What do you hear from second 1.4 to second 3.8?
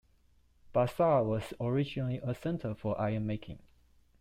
originally a centre for iron making.